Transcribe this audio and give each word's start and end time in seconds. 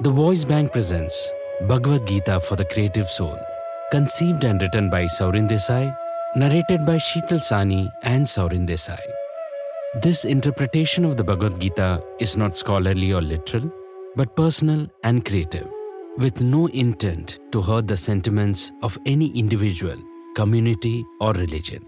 The 0.00 0.10
Voice 0.12 0.44
Bank 0.44 0.70
presents 0.72 1.28
Bhagavad 1.62 2.06
Gita 2.06 2.38
for 2.40 2.54
the 2.54 2.64
Creative 2.64 3.10
Soul, 3.10 3.36
conceived 3.90 4.44
and 4.44 4.62
written 4.62 4.90
by 4.90 5.06
Saurin 5.06 5.48
Desai, 5.48 5.92
narrated 6.36 6.86
by 6.86 6.98
Sheetal 6.98 7.40
Sawhney 7.40 7.90
and 8.04 8.24
Saurin 8.24 8.64
Desai. 8.64 9.00
This 10.00 10.24
interpretation 10.24 11.04
of 11.04 11.16
the 11.16 11.24
Bhagavad 11.24 11.60
Gita 11.60 12.00
is 12.20 12.36
not 12.36 12.56
scholarly 12.56 13.12
or 13.12 13.20
literal, 13.20 13.72
but 14.14 14.36
personal 14.36 14.86
and 15.02 15.24
creative, 15.24 15.66
with 16.16 16.40
no 16.40 16.68
intent 16.68 17.40
to 17.50 17.60
hurt 17.60 17.88
the 17.88 17.96
sentiments 17.96 18.70
of 18.84 18.96
any 19.04 19.36
individual, 19.36 19.96
community, 20.36 21.04
or 21.20 21.32
religion. 21.32 21.84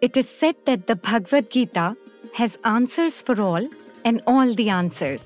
It 0.00 0.16
is 0.16 0.26
said 0.26 0.56
that 0.64 0.86
the 0.86 0.96
Bhagavad 0.96 1.50
Gita 1.50 1.94
has 2.32 2.56
answers 2.64 3.20
for 3.20 3.38
all 3.38 3.68
and 4.06 4.22
all 4.26 4.54
the 4.54 4.68
answers. 4.70 5.24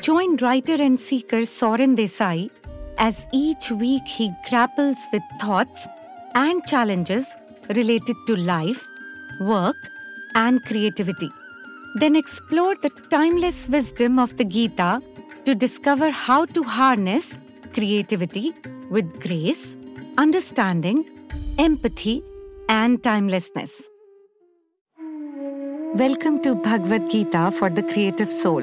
Join 0.00 0.36
writer 0.36 0.76
and 0.86 0.98
seeker 0.98 1.42
Saurin 1.52 1.96
Desai 2.00 2.50
as 3.06 3.26
each 3.32 3.70
week 3.70 4.06
he 4.06 4.32
grapples 4.48 4.96
with 5.12 5.22
thoughts 5.40 5.86
and 6.34 6.64
challenges 6.66 7.26
related 7.80 8.16
to 8.28 8.36
life, 8.36 8.86
work, 9.40 9.76
and 10.34 10.64
creativity. 10.64 11.30
Then 11.96 12.14
explore 12.14 12.76
the 12.76 12.90
timeless 13.10 13.68
wisdom 13.68 14.18
of 14.18 14.36
the 14.36 14.44
Gita 14.44 15.00
to 15.44 15.54
discover 15.54 16.10
how 16.10 16.44
to 16.46 16.62
harness 16.62 17.36
creativity 17.72 18.52
with 18.90 19.20
grace, 19.20 19.76
understanding, 20.16 21.04
empathy, 21.58 22.22
and 22.68 23.02
timelessness. 23.02 23.72
Welcome 25.94 26.42
to 26.42 26.54
Bhagavad 26.54 27.10
Gita 27.10 27.50
for 27.50 27.70
the 27.70 27.82
Creative 27.82 28.30
Soul. 28.30 28.60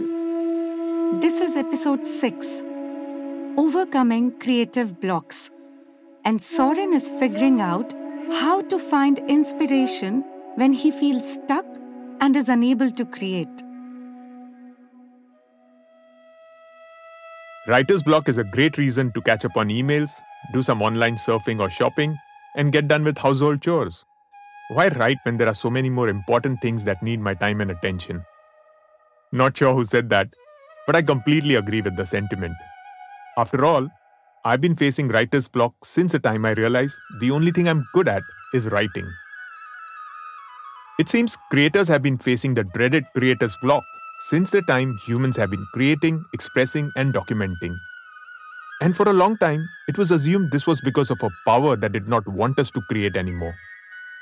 This 1.21 1.41
is 1.41 1.57
episode 1.57 2.05
6 2.05 2.45
Overcoming 3.57 4.31
Creative 4.39 5.01
Blocks. 5.01 5.49
And 6.23 6.39
Saurin 6.39 6.93
is 6.93 7.09
figuring 7.19 7.61
out 7.61 7.93
how 8.31 8.61
to 8.61 8.77
find 8.77 9.17
inspiration 9.27 10.23
when 10.53 10.71
he 10.71 10.91
feels 10.91 11.33
stuck 11.33 11.65
and 12.21 12.35
is 12.35 12.47
unable 12.47 12.91
to 12.91 13.05
create. 13.05 13.63
Writer's 17.67 18.03
block 18.03 18.29
is 18.29 18.37
a 18.37 18.43
great 18.43 18.77
reason 18.77 19.11
to 19.13 19.21
catch 19.21 19.45
up 19.45 19.57
on 19.57 19.69
emails, 19.69 20.21
do 20.53 20.61
some 20.61 20.83
online 20.83 21.15
surfing 21.15 21.59
or 21.59 21.71
shopping, 21.71 22.15
and 22.55 22.71
get 22.71 22.87
done 22.87 23.03
with 23.03 23.17
household 23.17 23.61
chores. 23.61 24.05
Why 24.69 24.87
write 24.87 25.19
when 25.23 25.37
there 25.37 25.47
are 25.47 25.53
so 25.53 25.69
many 25.69 25.91
more 25.91 26.09
important 26.09 26.59
things 26.59 26.83
that 26.85 27.03
need 27.03 27.19
my 27.19 27.35
time 27.35 27.61
and 27.61 27.69
attention? 27.69 28.25
Not 29.31 29.55
sure 29.55 29.75
who 29.75 29.85
said 29.85 30.09
that, 30.09 30.27
but 30.87 30.95
I 30.95 31.03
completely 31.03 31.53
agree 31.53 31.81
with 31.81 31.95
the 31.95 32.05
sentiment. 32.05 32.55
After 33.37 33.63
all, 33.63 33.87
I've 34.43 34.61
been 34.61 34.75
facing 34.75 35.09
writer's 35.09 35.47
block 35.47 35.73
since 35.83 36.13
the 36.13 36.19
time 36.19 36.45
I 36.45 36.51
realized 36.53 36.95
the 37.19 37.29
only 37.29 37.51
thing 37.51 37.69
I'm 37.69 37.85
good 37.93 38.07
at 38.07 38.23
is 38.55 38.65
writing. 38.65 39.07
It 40.97 41.09
seems 41.09 41.37
creators 41.51 41.87
have 41.89 42.01
been 42.01 42.17
facing 42.17 42.55
the 42.55 42.63
dreaded 42.63 43.05
creator's 43.15 43.55
block 43.61 43.83
since 44.29 44.49
the 44.49 44.63
time 44.63 44.97
humans 45.05 45.37
have 45.37 45.51
been 45.51 45.65
creating, 45.73 46.25
expressing, 46.33 46.91
and 46.95 47.13
documenting. 47.13 47.75
And 48.81 48.95
for 48.95 49.07
a 49.07 49.13
long 49.13 49.37
time, 49.37 49.63
it 49.87 49.99
was 49.99 50.09
assumed 50.09 50.51
this 50.51 50.65
was 50.65 50.81
because 50.81 51.11
of 51.11 51.21
a 51.21 51.29
power 51.45 51.75
that 51.75 51.91
did 51.91 52.07
not 52.07 52.27
want 52.27 52.57
us 52.57 52.71
to 52.71 52.81
create 52.89 53.15
anymore. 53.15 53.53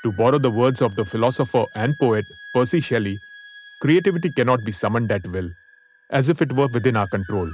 To 0.04 0.12
borrow 0.12 0.38
the 0.38 0.50
words 0.50 0.82
of 0.82 0.96
the 0.96 1.04
philosopher 1.06 1.64
and 1.74 1.96
poet 1.98 2.26
Percy 2.52 2.82
Shelley, 2.82 3.18
creativity 3.80 4.30
cannot 4.30 4.62
be 4.62 4.70
summoned 4.70 5.10
at 5.10 5.26
will, 5.26 5.48
as 6.10 6.28
if 6.28 6.42
it 6.42 6.52
were 6.52 6.68
within 6.74 6.94
our 6.94 7.08
control. 7.08 7.50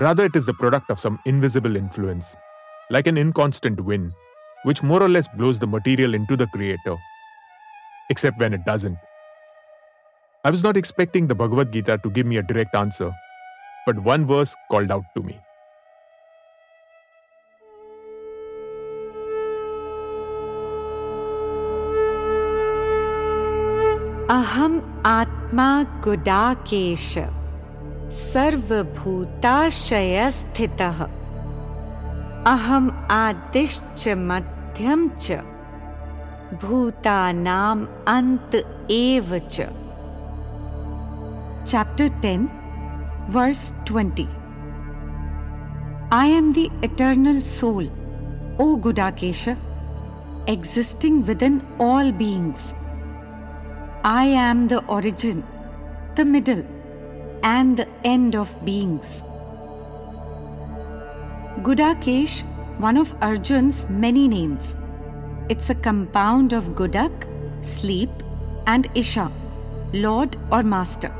Rather, 0.00 0.24
it 0.24 0.34
is 0.34 0.46
the 0.46 0.54
product 0.54 0.88
of 0.88 0.98
some 0.98 1.18
invisible 1.26 1.76
influence, 1.76 2.34
like 2.88 3.06
an 3.06 3.18
inconstant 3.18 3.84
wind, 3.84 4.12
which 4.62 4.82
more 4.82 5.02
or 5.02 5.10
less 5.10 5.28
blows 5.36 5.58
the 5.58 5.66
material 5.66 6.14
into 6.14 6.36
the 6.36 6.46
creator. 6.46 6.96
Except 8.08 8.40
when 8.40 8.54
it 8.54 8.64
doesn't. 8.64 8.96
I 10.44 10.50
was 10.50 10.62
not 10.62 10.78
expecting 10.78 11.26
the 11.26 11.34
Bhagavad 11.34 11.70
Gita 11.70 11.98
to 12.02 12.10
give 12.10 12.24
me 12.24 12.38
a 12.38 12.42
direct 12.42 12.74
answer, 12.74 13.12
but 13.84 13.98
one 13.98 14.26
verse 14.26 14.54
called 14.70 14.90
out 14.90 15.04
to 15.14 15.22
me. 15.22 15.38
अहम 24.30 24.74
आत्मा 25.06 25.66
गुडाकेश 26.04 27.12
सर्वभूताशय 28.14 30.30
स्थित 30.30 30.82
अहम 32.50 32.90
आदिश्च 33.10 34.06
मध्यम 34.28 35.08
च, 35.20 35.38
भूतानाम 36.64 37.86
अंत 38.08 38.56
एव 38.90 39.36
च। 39.38 39.68
Chapter 41.70 42.08
ten 42.22 42.48
verse 43.30 43.62
twenty 43.86 44.26
I 46.18 46.32
am 46.32 46.52
the 46.58 46.66
eternal 46.84 47.40
soul 47.54 47.88
O 48.60 48.74
Gudakesha 48.88 49.48
existing 50.48 51.22
within 51.42 51.60
all 51.80 52.12
beings 52.20 52.74
I 54.04 54.24
am 54.26 54.68
the 54.68 54.84
origin, 54.86 55.42
the 56.14 56.24
middle, 56.24 56.64
and 57.42 57.76
the 57.76 57.88
end 58.04 58.36
of 58.36 58.54
beings. 58.64 59.22
Gudakesh, 61.62 62.42
one 62.78 62.96
of 62.96 63.14
Arjun's 63.20 63.88
many 63.88 64.28
names. 64.28 64.76
It's 65.48 65.70
a 65.70 65.74
compound 65.74 66.52
of 66.52 66.64
Gudak, 66.76 67.12
sleep, 67.64 68.10
and 68.66 68.88
Isha, 68.94 69.30
lord 69.92 70.36
or 70.52 70.62
master. 70.62 71.12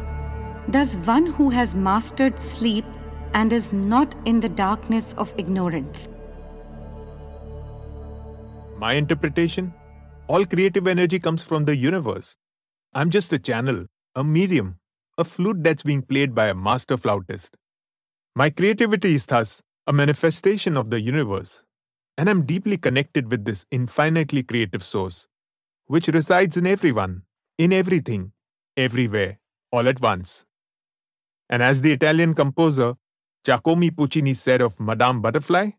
Thus, 0.69 0.97
one 0.97 1.27
who 1.27 1.51
has 1.51 1.75
mastered 1.75 2.39
sleep 2.39 2.85
and 3.35 3.53
is 3.53 3.73
not 3.73 4.15
in 4.25 4.41
the 4.41 4.49
darkness 4.49 5.15
of 5.19 5.35
ignorance. 5.37 6.09
My 8.79 8.93
interpretation 8.93 9.73
all 10.29 10.45
creative 10.45 10.87
energy 10.87 11.19
comes 11.19 11.43
from 11.43 11.65
the 11.65 11.75
universe. 11.75 12.37
I'm 12.99 13.11
just 13.11 13.33
a 13.33 13.39
channel, 13.39 13.87
a 14.17 14.25
medium, 14.25 14.77
a 15.19 15.25
flute 15.25 15.63
that's 15.63 15.85
being 15.85 16.03
played 16.03 16.35
by 16.35 16.49
a 16.49 16.55
master 16.55 16.97
flautist. 16.97 17.57
My 18.35 18.51
creativity 18.51 19.15
is 19.15 19.25
thus 19.25 19.63
a 19.87 19.93
manifestation 19.93 20.77
of 20.77 20.91
the 20.91 21.01
universe, 21.01 21.63
and 22.17 22.29
I'm 22.29 22.45
deeply 22.45 22.77
connected 22.77 23.31
with 23.31 23.45
this 23.45 23.65
infinitely 23.71 24.43
creative 24.43 24.83
source, 24.83 25.29
which 25.87 26.09
resides 26.09 26.57
in 26.57 26.67
everyone, 26.67 27.23
in 27.57 27.73
everything, 27.73 28.33
everywhere, 28.77 29.39
all 29.71 29.89
at 29.89 30.01
once. 30.01 30.45
And 31.51 31.63
as 31.63 31.81
the 31.81 31.93
Italian 31.93 32.35
composer 32.35 32.97
Giacomo 33.45 33.91
Puccini 33.93 34.35
said 34.35 34.61
of 34.61 34.81
Madame 34.81 35.23
Butterfly, 35.23 35.71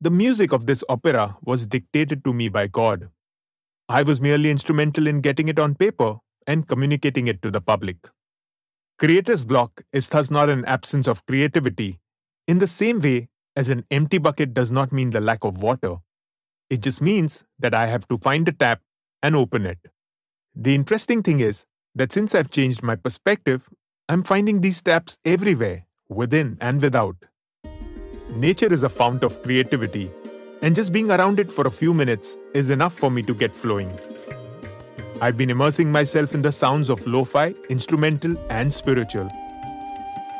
the 0.00 0.10
music 0.10 0.54
of 0.54 0.64
this 0.64 0.82
opera 0.88 1.36
was 1.42 1.66
dictated 1.66 2.24
to 2.24 2.32
me 2.32 2.48
by 2.48 2.66
God. 2.66 3.10
I 3.90 4.02
was 4.02 4.22
merely 4.22 4.50
instrumental 4.50 5.06
in 5.06 5.20
getting 5.20 5.48
it 5.48 5.58
on 5.58 5.74
paper 5.74 6.16
and 6.46 6.68
communicating 6.68 7.28
it 7.28 7.42
to 7.42 7.50
the 7.50 7.60
public. 7.60 7.96
Creator's 8.98 9.44
block 9.44 9.82
is 9.92 10.08
thus 10.08 10.30
not 10.30 10.48
an 10.48 10.64
absence 10.64 11.06
of 11.06 11.24
creativity, 11.26 11.98
in 12.46 12.58
the 12.58 12.66
same 12.66 13.00
way 13.00 13.28
as 13.56 13.68
an 13.68 13.84
empty 13.90 14.18
bucket 14.18 14.54
does 14.54 14.70
not 14.70 14.92
mean 14.92 15.10
the 15.10 15.20
lack 15.20 15.44
of 15.44 15.62
water. 15.62 15.96
It 16.70 16.80
just 16.80 17.00
means 17.00 17.44
that 17.58 17.74
I 17.74 17.86
have 17.86 18.08
to 18.08 18.18
find 18.18 18.48
a 18.48 18.52
tap 18.52 18.80
and 19.22 19.36
open 19.36 19.66
it. 19.66 19.78
The 20.54 20.74
interesting 20.74 21.22
thing 21.22 21.40
is 21.40 21.64
that 21.94 22.12
since 22.12 22.34
I've 22.34 22.50
changed 22.50 22.82
my 22.82 22.96
perspective, 22.96 23.68
I'm 24.08 24.22
finding 24.22 24.60
these 24.60 24.82
taps 24.82 25.18
everywhere, 25.24 25.84
within 26.08 26.56
and 26.60 26.80
without. 26.80 27.16
Nature 28.30 28.72
is 28.72 28.82
a 28.82 28.88
fount 28.88 29.24
of 29.24 29.42
creativity, 29.42 30.10
and 30.62 30.74
just 30.74 30.92
being 30.92 31.10
around 31.10 31.38
it 31.38 31.50
for 31.50 31.66
a 31.66 31.70
few 31.70 31.92
minutes 31.92 32.36
is 32.54 32.70
enough 32.70 32.94
for 32.94 33.10
me 33.10 33.22
to 33.22 33.34
get 33.34 33.54
flowing. 33.54 33.90
I've 35.18 35.38
been 35.38 35.48
immersing 35.48 35.90
myself 35.90 36.34
in 36.34 36.42
the 36.42 36.52
sounds 36.52 36.90
of 36.90 37.06
lo 37.06 37.24
fi, 37.24 37.54
instrumental, 37.70 38.36
and 38.50 38.72
spiritual. 38.72 39.30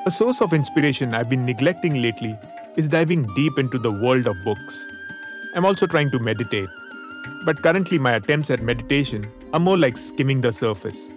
A 0.04 0.10
source 0.10 0.42
of 0.42 0.52
inspiration 0.52 1.14
I've 1.14 1.30
been 1.30 1.46
neglecting 1.46 2.02
lately 2.02 2.38
is 2.76 2.86
diving 2.86 3.22
deep 3.34 3.58
into 3.58 3.78
the 3.78 3.90
world 3.90 4.26
of 4.26 4.36
books. 4.44 4.86
I'm 5.54 5.64
also 5.64 5.86
trying 5.86 6.10
to 6.10 6.18
meditate, 6.18 6.68
but 7.46 7.62
currently 7.62 7.98
my 7.98 8.12
attempts 8.12 8.50
at 8.50 8.60
meditation 8.60 9.26
are 9.54 9.60
more 9.60 9.78
like 9.78 9.96
skimming 9.96 10.42
the 10.42 10.52
surface. 10.52 11.10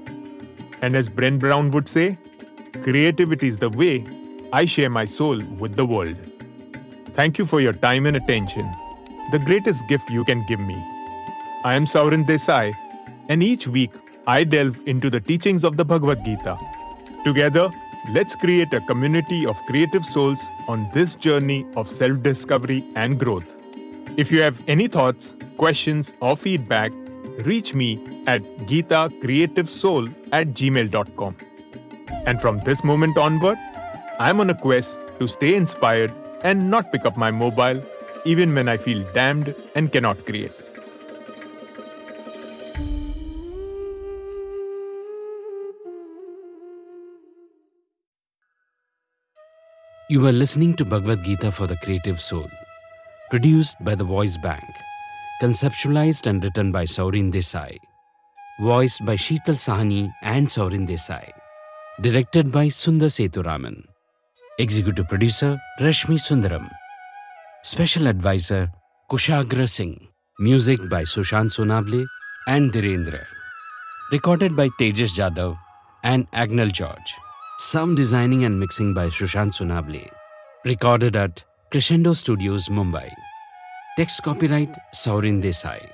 And 0.82 0.96
as 0.96 1.10
Brené 1.10 1.40
Brown 1.40 1.72
would 1.72 1.90
say, 1.90 2.18
creativity 2.82 3.50
is 3.50 3.58
the 3.58 3.70
way 3.70 4.08
I 4.54 4.66
share 4.66 4.90
my 4.90 5.04
soul 5.04 5.38
with 5.60 5.76
the 5.76 5.86
world. 5.86 6.16
Thank 7.08 7.38
you 7.38 7.46
for 7.46 7.60
your 7.60 7.74
time 7.74 8.06
and 8.06 8.16
attention, 8.16 8.64
the 9.34 9.40
greatest 9.40 9.86
gift 9.90 10.10
you 10.10 10.24
can 10.24 10.46
give 10.48 10.62
me. 10.62 10.78
I 11.66 11.74
am 11.74 11.86
Saurin 11.86 12.26
Desai 12.26 12.74
and 13.30 13.42
each 13.42 13.68
week 13.68 13.92
I 14.28 14.44
delve 14.44 14.80
into 14.88 15.10
the 15.10 15.20
teachings 15.20 15.64
of 15.64 15.78
the 15.78 15.86
Bhagavad 15.86 16.26
Gita. 16.26 16.58
Together, 17.24 17.72
Let's 18.08 18.36
create 18.36 18.74
a 18.74 18.80
community 18.81 19.46
of 19.46 19.56
creative 19.68 20.04
souls 20.04 20.40
on 20.68 20.90
this 20.94 21.14
journey 21.16 21.66
of 21.76 21.88
self 21.88 22.24
discovery 22.24 22.84
and 22.96 23.20
growth. 23.20 23.46
If 24.18 24.31
you 24.31 24.42
have 24.42 24.64
any 24.68 24.88
thoughts, 24.88 25.36
questions, 25.58 26.12
or 26.22 26.36
feedback, 26.36 26.92
reach 27.46 27.76
me 27.76 28.00
at 28.26 28.42
gitacreativesoul 28.72 30.12
at 30.31 30.48
gmail.com. 30.48 31.36
And 32.26 32.42
from 32.42 32.62
this 32.62 32.84
moment 32.84 33.18
onward, 33.18 33.60
I'm 34.18 34.40
on 34.40 34.50
a 34.50 34.56
quest 34.56 34.98
to 35.20 35.28
stay 35.28 35.54
inspired 35.54 36.12
and 36.44 36.72
not 36.72 36.92
pick 36.92 37.06
up 37.06 37.16
my 37.16 37.30
mobile 37.30 37.80
even 38.26 38.56
when 38.56 38.68
I 38.68 38.78
feel 38.78 39.04
damned 39.14 39.54
and 39.76 39.92
cannot 39.92 40.26
create. 40.26 40.69
You 50.12 50.26
are 50.26 50.32
listening 50.32 50.74
to 50.78 50.86
Bhagavad 50.86 51.24
Gita 51.24 51.52
for 51.52 51.68
the 51.68 51.78
Creative 51.78 52.20
Soul, 52.20 52.50
produced 53.30 53.76
by 53.82 53.94
the 53.94 54.04
Voice 54.04 54.38
Bank, 54.38 54.64
conceptualized 55.40 56.26
and 56.26 56.44
written 56.44 56.72
by 56.72 56.86
Saurin 56.86 57.32
Desai, 57.32 57.78
voiced 58.60 59.06
by 59.06 59.16
Sheetal 59.16 59.60
Sawhney 59.66 60.12
and 60.24 60.48
Saurin 60.48 60.88
Desai, 60.88 61.30
directed 62.02 62.52
by 62.52 62.70
Sundar 62.70 63.12
Sethuraman, 63.18 63.84
executive 64.58 65.08
producer 65.08 65.60
Rashmi 65.80 66.18
Sundaram, 66.18 66.68
special 67.62 68.08
advisor 68.08 68.72
Kushagra 69.12 69.70
Singh, 69.70 70.08
music 70.40 70.80
by 70.90 71.04
Sushant 71.04 71.52
Sonawale 71.56 72.08
and 72.48 72.74
Dhirendra, 72.74 73.24
recorded 74.12 74.56
by 74.56 74.70
Tejas 74.70 75.14
Jadhav 75.14 75.56
and 76.04 76.30
Agnel 76.32 76.72
George. 76.72 77.14
Sound 77.62 77.98
designing 77.98 78.46
and 78.46 78.58
mixing 78.58 78.94
by 78.94 79.08
Sushant 79.10 79.52
Sonawale. 79.52 80.10
Recorded 80.64 81.18
at 81.18 81.44
Crescendo 81.70 82.14
Studios, 82.14 82.70
Mumbai. 82.70 83.12
Text 83.98 84.24
copyright 84.24 84.74
Saurin 84.96 85.44
Desai. 85.44 85.86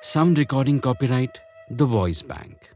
Sound 0.00 0.38
recording 0.38 0.80
copyright 0.80 1.40
The 1.70 1.86
Voice 1.86 2.20
Bank. 2.20 2.72